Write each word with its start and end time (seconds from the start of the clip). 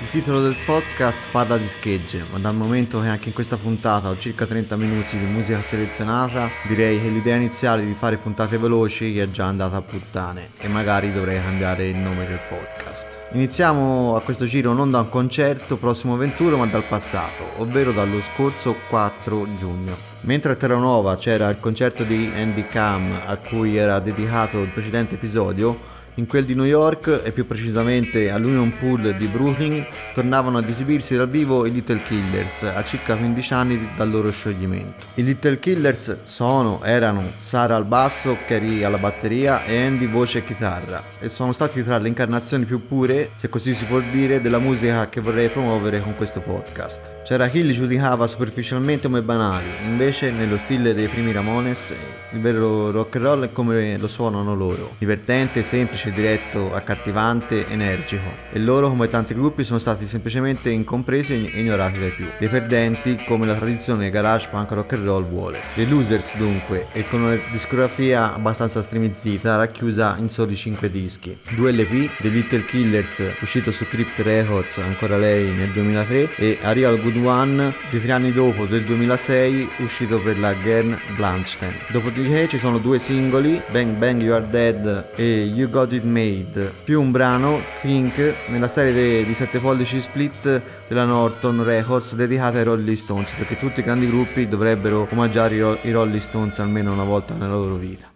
Il 0.00 0.10
titolo 0.10 0.42
del 0.42 0.56
podcast 0.66 1.22
parla 1.30 1.56
di 1.56 1.68
schegge, 1.68 2.24
ma 2.30 2.38
dal 2.38 2.54
momento 2.54 3.00
che 3.00 3.06
anche 3.06 3.28
in 3.28 3.34
questa 3.34 3.56
puntata 3.56 4.08
ho 4.08 4.18
circa 4.18 4.44
30 4.44 4.76
minuti 4.76 5.16
di 5.16 5.24
musica 5.24 5.62
selezionata, 5.62 6.50
direi 6.66 7.00
che 7.00 7.08
l'idea 7.08 7.36
iniziale 7.36 7.86
di 7.86 7.94
fare 7.94 8.16
puntate 8.16 8.58
veloci 8.58 9.16
è 9.16 9.30
già 9.30 9.46
andata 9.46 9.76
a 9.76 9.82
puttane 9.82 10.50
e 10.58 10.66
magari 10.66 11.12
dovrei 11.12 11.40
cambiare 11.40 11.86
il 11.86 11.96
nome 11.96 12.26
del 12.26 12.40
podcast. 12.48 13.22
Iniziamo 13.32 14.16
a 14.16 14.20
questo 14.20 14.46
giro 14.46 14.72
non 14.72 14.90
da 14.90 15.00
un 15.00 15.08
concerto 15.08 15.76
prossimo 15.76 16.16
21 16.16 16.56
ma 16.56 16.66
dal 16.66 16.84
passato, 16.84 17.44
ovvero 17.58 17.92
dallo 17.92 18.20
scorso 18.20 18.76
4 18.88 19.56
giugno. 19.56 20.12
Mentre 20.22 20.52
a 20.52 20.56
Terranova 20.56 21.16
c'era 21.16 21.48
il 21.50 21.60
concerto 21.60 22.02
di 22.02 22.32
Andy 22.34 22.66
Cam 22.66 23.22
a 23.26 23.36
cui 23.36 23.76
era 23.76 24.00
dedicato 24.00 24.60
il 24.60 24.70
precedente 24.70 25.14
episodio, 25.14 25.78
in 26.16 26.26
quel 26.26 26.44
di 26.44 26.54
New 26.54 26.64
York 26.64 27.22
e 27.24 27.32
più 27.32 27.46
precisamente 27.46 28.30
all'Union 28.30 28.74
Pool 28.78 29.14
di 29.16 29.26
Brooklyn 29.26 29.84
tornavano 30.12 30.58
ad 30.58 30.68
esibirsi 30.68 31.16
dal 31.16 31.28
vivo 31.28 31.66
i 31.66 31.72
Little 31.72 32.02
Killers 32.02 32.62
a 32.62 32.82
circa 32.84 33.16
15 33.16 33.52
anni 33.52 33.88
dal 33.96 34.10
loro 34.10 34.30
scioglimento. 34.30 35.06
I 35.14 35.24
Little 35.24 35.58
Killers 35.58 36.18
sono, 36.22 36.82
erano 36.84 37.32
Sara 37.36 37.76
al 37.76 37.84
basso, 37.84 38.38
Carrie 38.46 38.84
alla 38.84 38.98
batteria 38.98 39.64
e 39.64 39.84
Andy 39.84 40.08
voce 40.08 40.38
e 40.38 40.44
chitarra 40.44 41.02
e 41.18 41.28
sono 41.28 41.52
stati 41.52 41.82
tra 41.82 41.98
le 41.98 42.08
incarnazioni 42.08 42.64
più 42.64 42.86
pure, 42.86 43.30
se 43.34 43.48
così 43.48 43.74
si 43.74 43.84
può 43.84 44.00
dire, 44.00 44.40
della 44.40 44.58
musica 44.58 45.08
che 45.08 45.20
vorrei 45.20 45.48
promuovere 45.48 46.00
con 46.00 46.14
questo 46.14 46.40
podcast. 46.40 47.22
C'era 47.24 47.48
chi 47.48 47.64
li 47.64 47.72
giudicava 47.72 48.26
superficialmente 48.26 49.08
come 49.08 49.22
banali, 49.22 49.68
invece 49.86 50.30
nello 50.30 50.58
stile 50.58 50.94
dei 50.94 51.08
primi 51.08 51.32
Ramones 51.32 51.92
il 52.34 52.40
vero 52.40 52.90
rock 52.90 53.14
and 53.14 53.24
roll 53.24 53.44
è 53.44 53.52
come 53.52 53.96
lo 53.96 54.08
suonano 54.08 54.56
loro, 54.56 54.96
divertente, 54.98 55.62
semplice, 55.62 56.03
diretto, 56.12 56.72
accattivante, 56.72 57.68
energico. 57.68 58.42
E 58.52 58.58
loro, 58.58 58.88
come 58.88 59.08
tanti 59.08 59.34
gruppi, 59.34 59.64
sono 59.64 59.78
stati 59.78 60.06
semplicemente 60.06 60.70
incompresi 60.70 61.50
e 61.52 61.60
ignorati 61.60 61.98
dai 61.98 62.10
più. 62.10 62.26
Dei 62.38 62.48
perdenti, 62.48 63.22
come 63.26 63.46
la 63.46 63.54
tradizione 63.54 64.10
garage 64.10 64.48
punk 64.50 64.70
rock 64.72 64.92
and 64.92 65.04
roll 65.04 65.24
vuole. 65.24 65.60
Dei 65.74 65.88
losers 65.88 66.36
dunque, 66.36 66.86
e 66.92 67.06
con 67.08 67.22
una 67.22 67.38
discografia 67.50 68.34
abbastanza 68.34 68.82
stremizzita, 68.82 69.56
racchiusa 69.56 70.16
in 70.18 70.28
soli 70.28 70.56
5 70.56 70.90
dischi. 70.90 71.38
Due 71.54 71.72
LP, 71.72 72.10
The 72.18 72.28
Little 72.28 72.64
Killers, 72.64 73.22
uscito 73.40 73.72
su 73.72 73.86
Crypt 73.86 74.18
Records, 74.20 74.78
ancora 74.78 75.16
lei 75.16 75.52
nel 75.52 75.70
2003, 75.70 76.34
e 76.36 76.58
A 76.62 76.72
Real 76.72 77.00
Good 77.00 77.16
One, 77.16 77.74
di 77.90 78.00
tre 78.00 78.12
anni 78.12 78.32
dopo, 78.32 78.66
del 78.66 78.84
2006, 78.84 79.68
uscito 79.78 80.20
per 80.20 80.38
la 80.38 80.54
Gern 80.62 80.98
Blanchstein. 81.16 81.74
Dopodiché 81.90 82.48
ci 82.48 82.58
sono 82.58 82.78
due 82.78 82.98
singoli, 82.98 83.60
Bang 83.70 83.96
Bang 83.96 84.20
You 84.20 84.34
Are 84.34 84.46
Dead 84.48 85.12
e 85.14 85.44
You 85.44 85.68
Got 85.70 85.92
It 85.94 86.04
Made, 86.04 86.72
più 86.84 87.00
un 87.00 87.10
brano, 87.10 87.62
Think, 87.80 88.34
nella 88.48 88.68
serie 88.68 89.24
di 89.24 89.34
7 89.34 89.58
pollici 89.58 90.00
split 90.00 90.62
della 90.88 91.04
Norton 91.04 91.62
Records 91.64 92.14
dedicata 92.14 92.58
ai 92.58 92.64
Rolling 92.64 92.96
Stones, 92.96 93.32
perché 93.32 93.56
tutti 93.56 93.80
i 93.80 93.82
grandi 93.82 94.06
gruppi 94.06 94.48
dovrebbero 94.48 95.08
omaggiare 95.10 95.78
i 95.82 95.90
Rolling 95.90 96.20
Stones 96.20 96.58
almeno 96.58 96.92
una 96.92 97.04
volta 97.04 97.34
nella 97.34 97.54
loro 97.54 97.76
vita. 97.76 98.13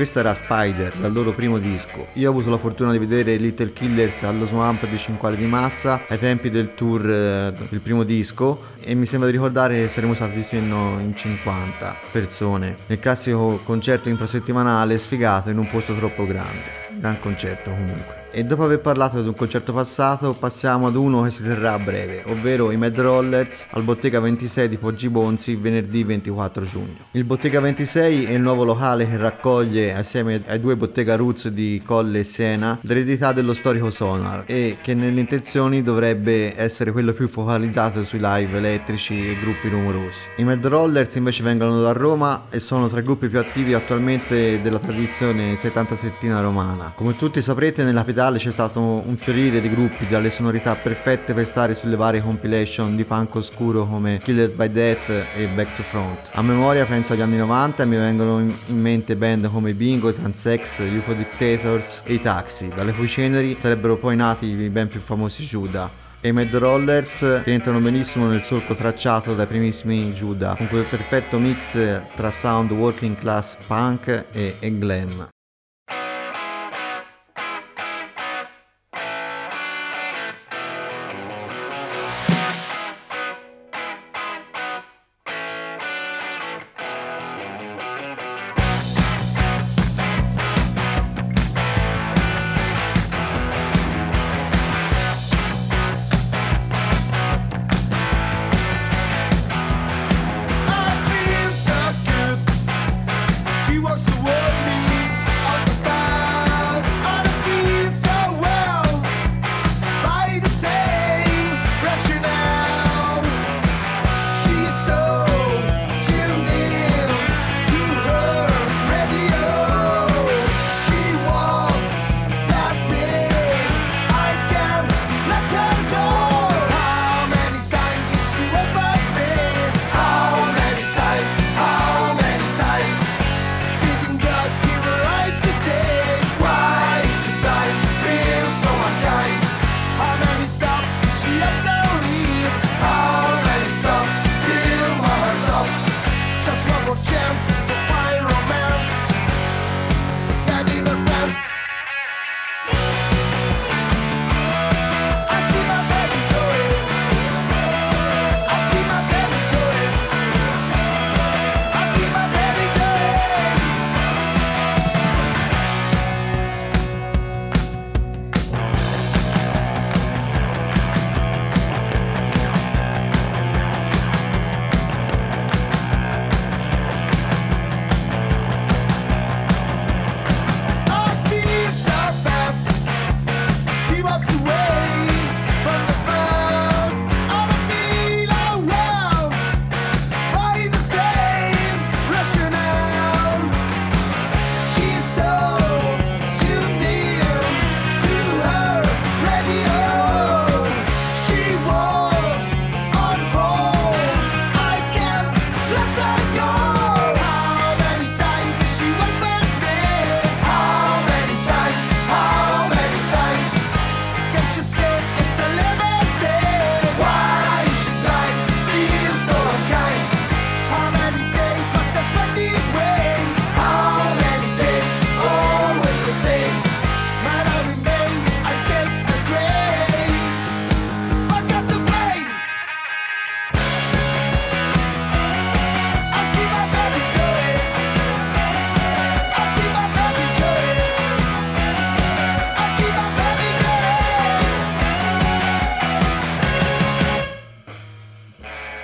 Questa 0.00 0.20
era 0.20 0.32
Spider, 0.32 0.94
dal 0.96 1.12
loro 1.12 1.34
primo 1.34 1.58
disco. 1.58 2.06
Io 2.14 2.28
ho 2.28 2.30
avuto 2.30 2.48
la 2.48 2.56
fortuna 2.56 2.90
di 2.90 2.96
vedere 2.96 3.36
Little 3.36 3.70
Killers 3.74 4.22
allo 4.22 4.46
Swamp 4.46 4.88
di 4.88 4.96
Cinquale 4.96 5.36
di 5.36 5.44
Massa 5.44 6.04
ai 6.08 6.18
tempi 6.18 6.48
del 6.48 6.74
tour 6.74 7.02
eh, 7.02 7.52
del 7.68 7.80
primo 7.82 8.02
disco 8.02 8.62
e 8.80 8.94
mi 8.94 9.04
sembra 9.04 9.28
di 9.28 9.36
ricordare 9.36 9.82
che 9.82 9.88
saremmo 9.90 10.14
stati 10.14 10.42
sino 10.42 10.98
in 11.00 11.14
50 11.14 11.98
persone 12.12 12.78
nel 12.86 12.98
classico 12.98 13.60
concerto 13.62 14.08
infrasettimanale 14.08 14.96
sfigato 14.96 15.50
in 15.50 15.58
un 15.58 15.68
posto 15.68 15.94
troppo 15.94 16.24
grande. 16.24 16.88
Gran 16.98 17.20
concerto 17.20 17.70
comunque. 17.70 18.19
E 18.32 18.44
dopo 18.44 18.62
aver 18.62 18.80
parlato 18.80 19.20
di 19.20 19.26
un 19.26 19.34
concerto 19.34 19.72
passato, 19.72 20.32
passiamo 20.34 20.86
ad 20.86 20.94
uno 20.94 21.22
che 21.22 21.30
si 21.32 21.42
terrà 21.42 21.72
a 21.72 21.78
breve, 21.80 22.22
ovvero 22.26 22.70
i 22.70 22.76
Mad 22.76 22.96
Rollers 22.96 23.66
al 23.72 23.82
Bottega 23.82 24.20
26 24.20 24.68
di 24.68 24.76
Poggi 24.76 25.08
Bonzi 25.08 25.56
venerdì 25.56 26.04
24 26.04 26.64
giugno. 26.64 26.96
Il 27.10 27.24
Bottega 27.24 27.58
26 27.58 28.26
è 28.26 28.30
il 28.30 28.40
nuovo 28.40 28.62
locale 28.62 29.08
che 29.08 29.16
raccoglie, 29.16 29.94
assieme 29.94 30.42
ai 30.46 30.60
due 30.60 30.76
Bottega 30.76 31.16
Roots 31.16 31.48
di 31.48 31.82
Colle 31.84 32.20
e 32.20 32.24
Siena, 32.24 32.78
l'eredità 32.82 33.32
dello 33.32 33.52
storico 33.52 33.90
Sonar 33.90 34.44
e 34.46 34.76
che 34.80 34.94
nelle 34.94 35.18
intenzioni 35.18 35.82
dovrebbe 35.82 36.54
essere 36.56 36.92
quello 36.92 37.12
più 37.12 37.26
focalizzato 37.26 38.04
sui 38.04 38.20
live 38.22 38.58
elettrici 38.58 39.28
e 39.28 39.38
gruppi 39.40 39.68
rumorosi. 39.68 40.26
I 40.36 40.44
Mad 40.44 40.64
Rollers 40.64 41.16
invece 41.16 41.42
vengono 41.42 41.80
da 41.80 41.90
Roma 41.90 42.44
e 42.48 42.60
sono 42.60 42.86
tra 42.86 43.00
i 43.00 43.02
gruppi 43.02 43.28
più 43.28 43.40
attivi 43.40 43.74
attualmente 43.74 44.62
della 44.62 44.78
tradizione 44.78 45.56
77 45.56 46.28
romana. 46.40 46.92
Come 46.94 47.16
tutti 47.16 47.40
saprete 47.40 47.82
nella 47.82 48.04
capitale 48.20 48.38
c'è 48.38 48.50
stato 48.50 48.80
un 48.80 49.16
fiorire 49.16 49.62
di 49.62 49.70
gruppi 49.70 50.06
dalle 50.06 50.30
sonorità 50.30 50.76
perfette 50.76 51.32
per 51.32 51.46
stare 51.46 51.74
sulle 51.74 51.96
varie 51.96 52.20
compilation 52.20 52.94
di 52.94 53.04
punk 53.04 53.36
oscuro 53.36 53.86
come 53.86 54.20
Killed 54.22 54.52
by 54.52 54.70
Death 54.70 55.08
e 55.34 55.48
Back 55.48 55.76
to 55.76 55.82
Front. 55.82 56.28
A 56.32 56.42
memoria 56.42 56.84
penso 56.84 57.14
agli 57.14 57.22
anni 57.22 57.38
90 57.38 57.82
e 57.82 57.86
mi 57.86 57.96
vengono 57.96 58.38
in 58.40 58.78
mente 58.80 59.16
band 59.16 59.50
come 59.50 59.72
Bingo, 59.72 60.12
Transex, 60.12 60.80
UFO 60.80 61.14
Dictators 61.14 62.02
e 62.04 62.14
i 62.14 62.20
Taxi, 62.20 62.68
dalle 62.68 62.92
cui 62.92 63.08
ceneri 63.08 63.56
sarebbero 63.58 63.96
poi 63.96 64.16
nati 64.16 64.46
i 64.46 64.68
ben 64.68 64.88
più 64.88 65.00
famosi 65.00 65.42
Judah 65.44 65.90
e 66.20 66.28
i 66.28 66.32
Mad 66.32 66.54
Rollers 66.54 67.44
rientrano 67.44 67.78
benissimo 67.78 68.26
nel 68.26 68.42
solco 68.42 68.74
tracciato 68.74 69.34
dai 69.34 69.46
primissimi 69.46 70.12
Judah, 70.12 70.56
con 70.56 70.68
quel 70.68 70.84
perfetto 70.84 71.38
mix 71.38 72.02
tra 72.14 72.30
sound 72.30 72.70
working 72.72 73.16
class 73.16 73.56
punk 73.66 74.26
e, 74.30 74.56
e 74.58 74.78
glam. 74.78 75.26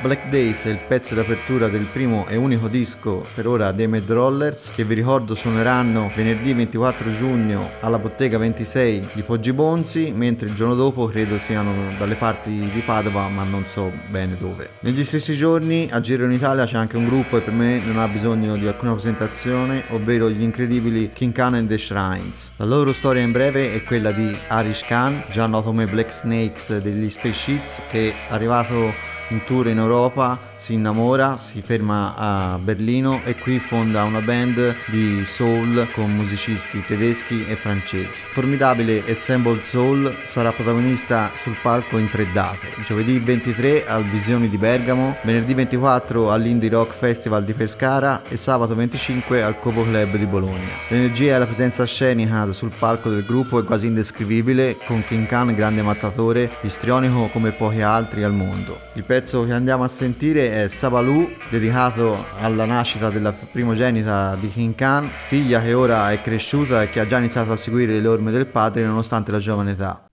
Black 0.06 0.28
Days 0.28 0.62
è 0.62 0.68
il 0.68 0.78
pezzo 0.86 1.16
d'apertura 1.16 1.66
del 1.66 1.86
primo 1.92 2.28
e 2.28 2.36
unico 2.36 2.68
disco 2.68 3.26
per 3.34 3.48
ora 3.48 3.72
dei 3.72 3.88
Mad 3.88 4.08
Rollers 4.08 4.70
che 4.70 4.84
vi 4.84 4.94
ricordo 4.94 5.34
suoneranno 5.34 6.12
venerdì 6.14 6.54
24 6.54 7.12
giugno 7.12 7.72
alla 7.80 7.98
Bottega 7.98 8.38
26 8.38 9.08
di 9.14 9.22
Poggi 9.24 9.52
Bonzi 9.52 10.12
mentre 10.14 10.46
il 10.46 10.54
giorno 10.54 10.76
dopo 10.76 11.06
credo 11.06 11.40
siano 11.40 11.72
dalle 11.98 12.14
parti 12.14 12.70
di 12.72 12.80
Padova 12.86 13.26
ma 13.28 13.42
non 13.42 13.66
so 13.66 13.90
bene 14.08 14.36
dove. 14.38 14.74
Negli 14.82 15.04
stessi 15.04 15.34
giorni 15.34 15.88
a 15.90 16.00
Giro 16.00 16.24
in 16.24 16.30
Italia 16.30 16.66
c'è 16.66 16.76
anche 16.76 16.96
un 16.96 17.06
gruppo 17.06 17.38
e 17.38 17.40
per 17.40 17.52
me 17.52 17.80
non 17.80 17.98
ha 17.98 18.06
bisogno 18.06 18.54
di 18.54 18.68
alcuna 18.68 18.92
presentazione 18.92 19.86
ovvero 19.88 20.30
gli 20.30 20.42
incredibili 20.42 21.10
King 21.12 21.32
Khan 21.32 21.54
and 21.54 21.68
the 21.68 21.78
Shrines. 21.78 22.52
La 22.58 22.64
loro 22.64 22.92
storia 22.92 23.22
in 23.22 23.32
breve 23.32 23.72
è 23.72 23.82
quella 23.82 24.12
di 24.12 24.38
Arish 24.46 24.84
Khan, 24.84 25.24
già 25.32 25.48
noto 25.48 25.70
come 25.70 25.88
Black 25.88 26.12
Snakes 26.12 26.78
degli 26.78 27.10
Space 27.10 27.32
Sheets 27.32 27.82
che 27.90 28.10
è 28.10 28.14
arrivato 28.28 29.14
in 29.28 29.44
tour 29.44 29.68
in 29.68 29.78
Europa, 29.78 30.38
si 30.54 30.74
innamora, 30.74 31.36
si 31.36 31.62
ferma 31.62 32.14
a 32.16 32.58
Berlino 32.58 33.20
e 33.24 33.36
qui 33.36 33.58
fonda 33.58 34.04
una 34.04 34.20
band 34.20 34.74
di 34.86 35.24
soul 35.24 35.88
con 35.92 36.14
musicisti 36.14 36.84
tedeschi 36.84 37.44
e 37.46 37.56
francesi. 37.56 38.22
Formidabile 38.32 39.02
Assembled 39.08 39.62
Soul 39.62 40.16
sarà 40.22 40.52
protagonista 40.52 41.30
sul 41.36 41.56
palco 41.60 41.98
in 41.98 42.08
tre 42.08 42.30
date, 42.32 42.68
giovedì 42.84 43.18
23 43.18 43.86
al 43.86 44.04
Visioni 44.04 44.48
di 44.48 44.58
Bergamo, 44.58 45.16
venerdì 45.22 45.54
24 45.54 46.30
all'Indie 46.30 46.70
Rock 46.70 46.94
Festival 46.94 47.44
di 47.44 47.52
Pescara 47.52 48.22
e 48.28 48.36
sabato 48.36 48.74
25 48.74 49.42
al 49.42 49.58
Covo 49.58 49.82
Club 49.84 50.16
di 50.16 50.26
Bologna. 50.26 50.74
L'energia 50.88 51.36
e 51.36 51.38
la 51.38 51.46
presenza 51.46 51.84
scenica 51.84 52.52
sul 52.52 52.72
palco 52.76 53.10
del 53.10 53.24
gruppo 53.24 53.58
è 53.58 53.64
quasi 53.64 53.86
indescrivibile, 53.86 54.76
con 54.84 55.04
King 55.04 55.26
Khan 55.26 55.54
grande 55.54 55.82
mattatore, 55.82 56.50
istrionico 56.62 57.28
come 57.32 57.52
pochi 57.52 57.82
altri 57.82 58.22
al 58.22 58.32
mondo. 58.32 58.80
Il 58.94 59.04
pezzo 59.16 59.46
che 59.46 59.54
andiamo 59.54 59.82
a 59.82 59.88
sentire 59.88 60.52
è 60.52 60.68
Sabalù, 60.68 61.26
dedicato 61.48 62.26
alla 62.38 62.66
nascita 62.66 63.08
della 63.08 63.32
primogenita 63.32 64.36
di 64.36 64.50
King 64.50 64.74
Khan, 64.74 65.10
figlia 65.26 65.62
che 65.62 65.72
ora 65.72 66.12
è 66.12 66.20
cresciuta 66.20 66.82
e 66.82 66.90
che 66.90 67.00
ha 67.00 67.06
già 67.06 67.16
iniziato 67.16 67.50
a 67.50 67.56
seguire 67.56 67.98
le 67.98 68.08
orme 68.08 68.30
del 68.30 68.46
padre 68.46 68.84
nonostante 68.84 69.32
la 69.32 69.38
giovane 69.38 69.70
età. 69.70 70.06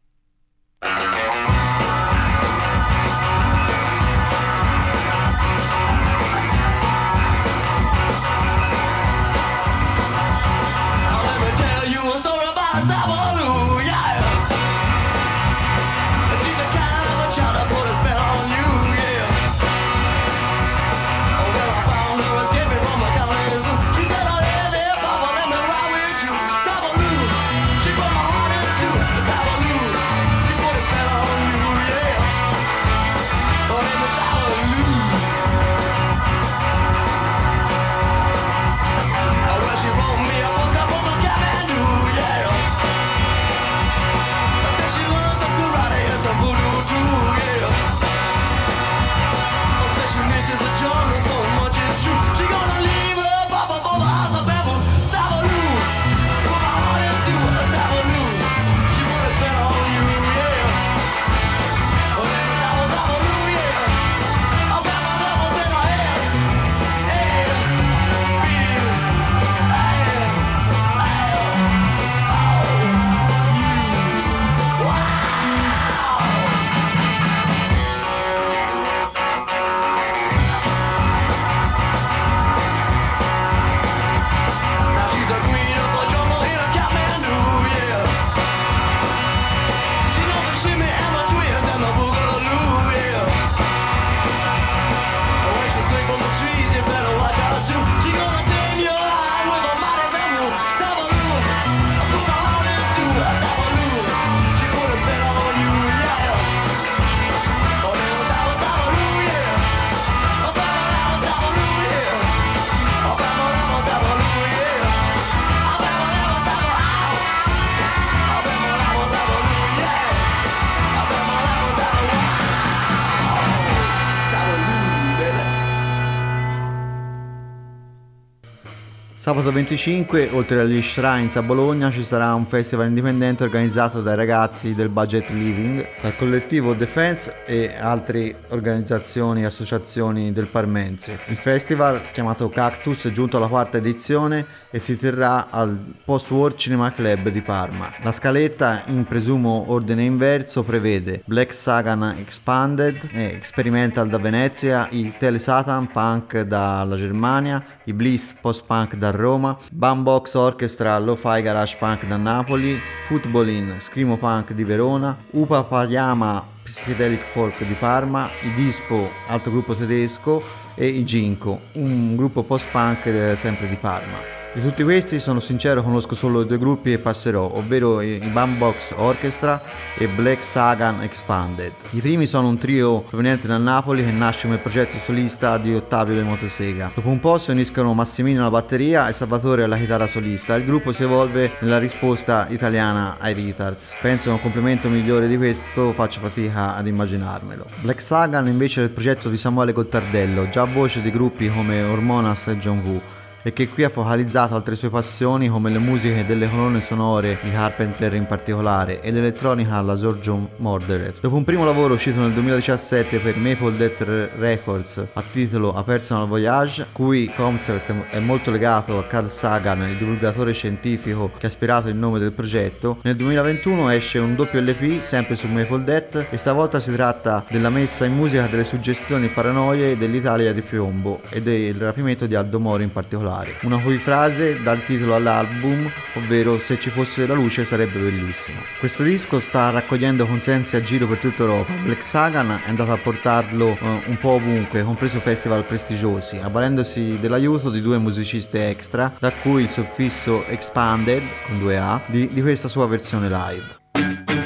Sabato 129.23 129.53
25, 129.53 130.31
oltre 130.33 130.59
agli 130.59 130.81
Shrines 130.81 131.37
a 131.37 131.41
Bologna, 131.41 131.89
ci 131.89 132.03
sarà 132.03 132.33
un 132.33 132.45
festival 132.45 132.87
indipendente 132.87 133.45
organizzato 133.45 134.01
dai 134.01 134.17
ragazzi 134.17 134.75
del 134.75 134.89
Budget 134.89 135.29
Living, 135.29 135.87
dal 136.01 136.17
collettivo 136.17 136.73
Defense 136.73 137.45
e 137.45 137.73
altre 137.73 138.35
organizzazioni 138.49 139.43
e 139.43 139.45
associazioni 139.45 140.33
del 140.33 140.47
Parmense. 140.47 141.19
Il 141.27 141.37
festival, 141.37 142.11
chiamato 142.11 142.49
Cactus, 142.49 143.05
è 143.05 143.11
giunto 143.11 143.37
alla 143.37 143.47
quarta 143.47 143.77
edizione 143.77 144.45
e 144.75 144.79
si 144.79 144.97
terrà 144.97 145.51
al 145.51 145.77
Post-War 146.03 146.55
Cinema 146.55 146.91
Club 146.91 147.29
di 147.29 147.43
Parma. 147.43 147.93
La 148.01 148.11
scaletta, 148.11 148.81
in 148.87 149.05
presumo 149.05 149.65
ordine 149.67 150.03
inverso, 150.03 150.63
prevede 150.63 151.21
Black 151.25 151.53
Sagan 151.53 152.15
Expanded, 152.17 153.07
Experimental 153.11 154.09
da 154.09 154.17
Venezia, 154.17 154.87
i 154.89 155.13
Tele 155.19 155.37
Satan 155.37 155.91
Punk 155.91 156.41
dalla 156.41 156.97
Germania, 156.97 157.63
i 157.83 157.93
Bliss 157.93 158.33
Post-Punk 158.33 158.95
da 158.95 159.11
Roma, 159.11 159.55
Bumbox 159.71 160.33
Orchestra 160.33 160.97
Lo-Fi 160.97 161.43
Garage 161.43 161.77
Punk 161.77 162.07
da 162.07 162.17
Napoli, 162.17 162.79
Footballin 163.05 163.75
Scrimo 163.77 164.17
Punk 164.17 164.53
di 164.53 164.63
Verona, 164.63 165.15
Upa 165.33 165.63
Payama 165.63 166.43
Psychedelic 166.63 167.23
Folk 167.25 167.63
di 167.63 167.75
Parma, 167.75 168.27
i 168.41 168.51
Dispo, 168.55 169.07
altro 169.27 169.51
gruppo 169.51 169.75
tedesco, 169.75 170.41
e 170.73 170.87
i 170.87 171.03
Ginko, 171.03 171.59
un 171.73 172.15
gruppo 172.15 172.41
post-punk 172.41 173.05
eh, 173.05 173.35
sempre 173.35 173.67
di 173.67 173.75
Parma. 173.75 174.42
Di 174.55 174.61
tutti 174.61 174.83
questi 174.83 175.19
sono 175.19 175.39
sincero 175.39 175.81
conosco 175.81 176.13
solo 176.13 176.43
due 176.43 176.59
gruppi 176.59 176.93
e 176.93 176.99
passerò, 176.99 177.53
ovvero 177.55 178.01
i 178.01 178.19
Bumbox 178.19 178.93
Orchestra 178.95 179.59
e 179.97 180.07
Black 180.07 180.43
Sagan 180.43 181.01
Expanded. 181.01 181.73
I 181.89 182.01
primi 182.01 182.27
sono 182.27 182.49
un 182.49 182.59
trio 182.59 183.01
proveniente 183.01 183.47
da 183.47 183.57
Napoli 183.57 184.03
che 184.03 184.11
nasce 184.11 184.45
come 184.45 184.59
progetto 184.59 184.99
solista 184.99 185.57
di 185.57 185.73
Ottavio 185.73 186.13
De 186.13 186.21
Motosega. 186.21 186.91
Dopo 186.93 187.09
un 187.09 187.19
po' 187.19 187.39
si 187.39 187.49
uniscono 187.49 187.95
Massimino 187.95 188.41
alla 188.41 188.51
batteria 188.51 189.09
e 189.09 189.13
Salvatore 189.13 189.63
alla 189.63 189.75
chitarra 189.75 190.05
solista. 190.05 190.53
Il 190.53 190.65
gruppo 190.65 190.93
si 190.93 191.01
evolve 191.01 191.53
nella 191.61 191.79
risposta 191.79 192.45
italiana 192.51 193.17
ai 193.17 193.33
Retards. 193.33 193.95
Penso 194.03 194.29
che 194.29 194.35
un 194.35 194.41
complemento 194.41 194.87
migliore 194.87 195.27
di 195.27 195.35
questo 195.35 195.93
faccio 195.93 196.19
fatica 196.19 196.75
ad 196.75 196.85
immaginarmelo. 196.85 197.65
Black 197.81 197.99
Sagan 197.99 198.47
invece 198.47 198.81
è 198.81 198.83
il 198.83 198.91
progetto 198.91 199.29
di 199.29 199.37
Samuele 199.37 199.73
Gottardello, 199.73 200.47
già 200.49 200.65
voce 200.65 201.01
di 201.01 201.09
gruppi 201.09 201.51
come 201.51 201.81
Hormonas 201.81 202.45
e 202.49 202.57
John 202.57 202.77
Woo 202.85 203.21
e 203.43 203.51
che 203.51 203.67
qui 203.67 203.83
ha 203.83 203.89
focalizzato 203.89 204.55
altre 204.55 204.75
sue 204.75 204.89
passioni 204.89 205.49
come 205.49 205.69
le 205.69 205.77
musiche 205.77 206.25
delle 206.25 206.49
colonne 206.49 206.79
sonore 206.79 207.37
di 207.41 207.51
Carpenter 207.51 208.13
in 208.13 208.25
particolare 208.25 209.01
e 209.01 209.11
l'elettronica 209.11 209.75
alla 209.75 209.97
Giorgio 209.97 210.49
Morderer. 210.57 211.15
Dopo 211.19 211.35
un 211.35 211.43
primo 211.43 211.65
lavoro 211.65 211.95
uscito 211.95 212.21
nel 212.21 212.31
2017 212.31 213.19
per 213.19 213.35
Maple 213.35 213.75
Death 213.75 214.29
Records 214.37 215.05
a 215.11 215.23
titolo 215.29 215.75
A 215.75 215.83
Personal 215.83 216.27
Voyage, 216.27 216.87
cui 216.93 217.29
concept 217.35 217.93
è 218.09 218.19
molto 218.19 218.49
legato 218.49 218.97
a 218.97 219.03
Carl 219.03 219.29
Sagan, 219.29 219.81
il 219.89 219.97
divulgatore 219.97 220.53
scientifico 220.53 221.31
che 221.37 221.47
ha 221.47 221.49
ispirato 221.49 221.89
il 221.89 221.95
nome 221.95 222.19
del 222.19 222.31
progetto, 222.31 222.99
nel 223.01 223.17
2021 223.17 223.89
esce 223.89 224.19
un 224.19 224.35
doppio 224.35 224.61
LP 224.61 225.01
sempre 225.01 225.35
su 225.35 225.47
Maple 225.47 225.83
Death 225.83 226.27
e 226.29 226.37
stavolta 226.37 226.79
si 226.79 226.93
tratta 226.93 227.43
della 227.49 227.69
messa 227.69 228.05
in 228.05 228.13
musica 228.13 228.47
delle 228.47 228.63
suggestioni 228.63 229.27
paranoie 229.27 229.97
dell'Italia 229.97 230.53
di 230.53 230.61
piombo 230.61 231.21
e 231.29 231.41
del 231.41 231.75
rapimento 231.75 232.25
di 232.25 232.35
Aldo 232.35 232.59
Moro 232.61 232.83
in 232.83 232.91
particolare 232.91 233.32
particolare. 233.33 233.55
Una 233.61 233.79
cui 233.79 233.97
frase 233.97 234.61
dà 234.61 234.73
il 234.73 234.83
titolo 234.85 235.15
all'album, 235.15 235.91
ovvero 236.13 236.59
Se 236.59 236.79
ci 236.79 236.89
fosse 236.89 237.25
la 237.25 237.33
luce 237.33 237.65
sarebbe 237.65 237.99
bellissimo. 237.99 238.61
Questo 238.79 239.03
disco 239.03 239.39
sta 239.39 239.71
raccogliendo 239.71 240.25
consensi 240.25 240.75
a 240.75 240.81
giro 240.81 241.07
per 241.07 241.17
tutta 241.17 241.43
Europa. 241.43 241.73
Black 241.83 242.03
Sagan 242.03 242.61
è 242.63 242.69
andato 242.69 242.91
a 242.91 242.97
portarlo 242.97 243.77
uh, 243.79 243.85
un 244.05 244.17
po' 244.19 244.31
ovunque, 244.31 244.83
compreso 244.83 245.19
festival 245.19 245.65
prestigiosi, 245.65 246.37
avvalendosi 246.37 247.19
dell'aiuto 247.19 247.69
di 247.69 247.81
due 247.81 247.97
musiciste 247.97 248.69
extra, 248.69 249.11
da 249.19 249.31
cui 249.31 249.63
il 249.63 249.69
suffisso 249.69 250.45
Expanded, 250.45 251.23
con 251.47 251.59
due 251.59 251.77
A, 251.77 252.01
di, 252.05 252.29
di 252.31 252.41
questa 252.41 252.67
sua 252.67 252.87
versione 252.87 253.29
live. 253.29 254.42